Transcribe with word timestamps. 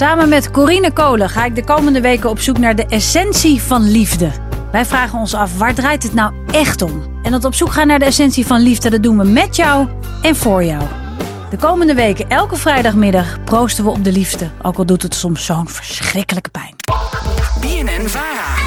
Samen 0.00 0.28
met 0.28 0.50
Corine 0.50 0.92
Kolen 0.92 1.28
ga 1.28 1.44
ik 1.44 1.54
de 1.54 1.64
komende 1.64 2.00
weken 2.00 2.30
op 2.30 2.40
zoek 2.40 2.58
naar 2.58 2.76
de 2.76 2.86
essentie 2.86 3.62
van 3.62 3.90
liefde. 3.90 4.30
Wij 4.72 4.86
vragen 4.86 5.18
ons 5.18 5.34
af, 5.34 5.58
waar 5.58 5.74
draait 5.74 6.02
het 6.02 6.14
nou 6.14 6.32
echt 6.52 6.82
om? 6.82 7.20
En 7.22 7.30
dat 7.30 7.44
op 7.44 7.54
zoek 7.54 7.72
gaan 7.72 7.86
naar 7.86 7.98
de 7.98 8.04
essentie 8.04 8.46
van 8.46 8.60
liefde, 8.60 8.90
dat 8.90 9.02
doen 9.02 9.18
we 9.18 9.24
met 9.24 9.56
jou 9.56 9.88
en 10.22 10.36
voor 10.36 10.64
jou. 10.64 10.82
De 11.50 11.56
komende 11.56 11.94
weken, 11.94 12.28
elke 12.28 12.56
vrijdagmiddag, 12.56 13.44
proosten 13.44 13.84
we 13.84 13.90
op 13.90 14.04
de 14.04 14.12
liefde. 14.12 14.50
Ook 14.62 14.76
al 14.76 14.86
doet 14.86 15.02
het 15.02 15.14
soms 15.14 15.44
zo'n 15.44 15.68
verschrikkelijke 15.68 16.50
pijn. 16.50 16.76
BNN 17.60 18.08
Vara. 18.08 18.59